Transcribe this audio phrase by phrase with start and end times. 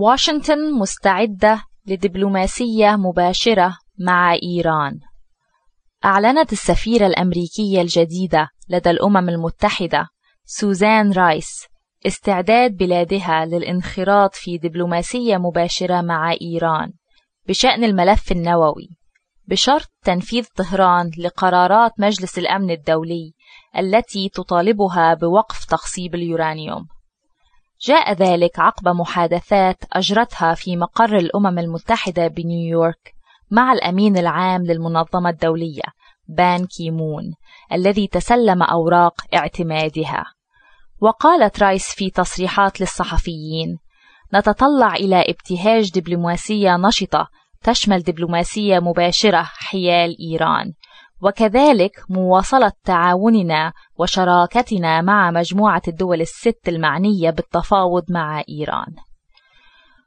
[0.00, 5.00] واشنطن مستعدة لدبلوماسية مباشرة مع إيران.
[6.04, 10.08] أعلنت السفيرة الأمريكية الجديدة لدى الأمم المتحدة
[10.44, 11.66] سوزان رايس
[12.06, 16.92] استعداد بلادها للانخراط في دبلوماسية مباشرة مع إيران
[17.48, 18.88] بشأن الملف النووي
[19.48, 23.32] بشرط تنفيذ طهران لقرارات مجلس الأمن الدولي
[23.78, 26.86] التي تطالبها بوقف تخصيب اليورانيوم.
[27.80, 33.14] جاء ذلك عقب محادثات أجرتها في مقر الأمم المتحدة بنيويورك
[33.50, 35.82] مع الأمين العام للمنظمة الدولية
[36.28, 37.34] بان كيمون
[37.72, 40.24] الذي تسلم أوراق اعتمادها.
[41.00, 43.78] وقالت رايس في تصريحات للصحفيين
[44.34, 47.28] نتطلع إلى ابتهاج دبلوماسية نشطة
[47.62, 50.72] تشمل دبلوماسية مباشرة حيال إيران.
[51.22, 58.94] وكذلك مواصلة تعاوننا وشراكتنا مع مجموعة الدول الست المعنية بالتفاوض مع إيران.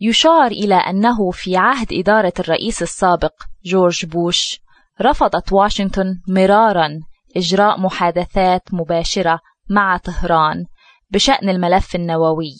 [0.00, 3.32] يشار إلى أنه في عهد إدارة الرئيس السابق
[3.64, 4.60] جورج بوش
[5.00, 6.88] رفضت واشنطن مرارا
[7.36, 10.64] إجراء محادثات مباشرة مع طهران
[11.10, 12.54] بشأن الملف النووي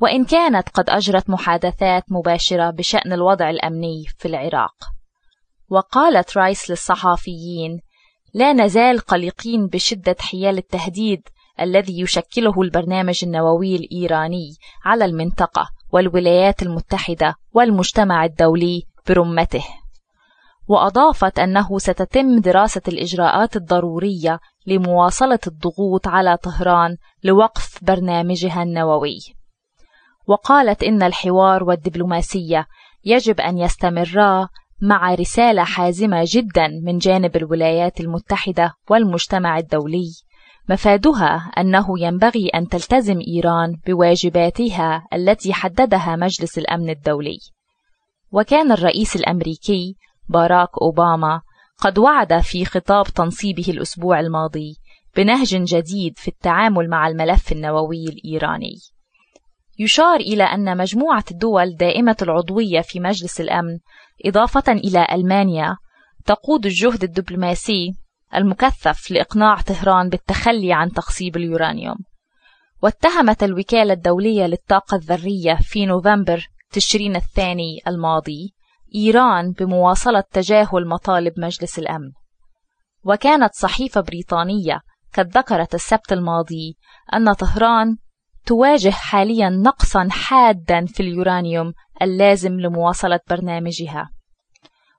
[0.00, 4.74] وإن كانت قد أجرت محادثات مباشرة بشأن الوضع الأمني في العراق
[5.70, 7.80] وقالت رايس للصحافيين
[8.34, 11.28] لا نزال قلقين بشدة حيال التهديد
[11.60, 19.64] الذي يشكله البرنامج النووي الإيراني على المنطقة والولايات المتحدة والمجتمع الدولي برمته
[20.68, 29.18] وأضافت أنه ستتم دراسة الإجراءات الضرورية لمواصلة الضغوط على طهران لوقف برنامجها النووي.
[30.26, 32.66] وقالت إن الحوار والدبلوماسية
[33.04, 34.48] يجب أن يستمرا
[34.80, 40.10] مع رسالة حازمة جدا من جانب الولايات المتحدة والمجتمع الدولي.
[40.68, 47.38] مفادها أنه ينبغي أن تلتزم إيران بواجباتها التي حددها مجلس الأمن الدولي.
[48.32, 49.96] وكان الرئيس الأمريكي
[50.28, 51.40] باراك أوباما
[51.78, 54.76] قد وعد في خطاب تنصيبه الأسبوع الماضي
[55.16, 58.74] بنهج جديد في التعامل مع الملف النووي الإيراني.
[59.78, 63.78] يشار إلى أن مجموعة الدول دائمة العضوية في مجلس الأمن
[64.26, 65.76] إضافة إلى ألمانيا
[66.26, 67.94] تقود الجهد الدبلوماسي
[68.34, 71.96] المكثف لإقناع طهران بالتخلي عن تخصيب اليورانيوم.
[72.82, 78.54] واتهمت الوكالة الدولية للطاقة الذرية في نوفمبر تشرين الثاني الماضي
[78.94, 82.10] إيران بمواصلة تجاهل مطالب مجلس الأمن.
[83.04, 84.80] وكانت صحيفة بريطانية
[85.14, 86.76] قد ذكرت السبت الماضي
[87.14, 87.96] أن طهران
[88.46, 91.72] تواجه حاليا نقصا حادا في اليورانيوم
[92.02, 94.10] اللازم لمواصلة برنامجها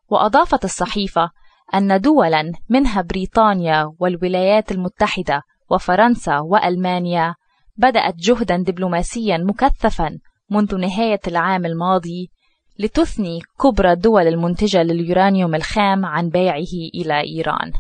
[0.10, 1.30] وأضافت الصحيفة
[1.74, 7.36] أن دولا منها بريطانيا والولايات المتحدة وفرنسا وألمانيا
[7.78, 10.20] بدأت جهدا دبلوماسيا مكثفا
[10.50, 12.32] منذ نهاية العام الماضي
[12.80, 17.72] لتثني كبرى الدول المنتجة لليورانيوم الخام عن بيعه إلى إيران.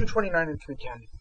[0.00, 1.17] 229 and 310.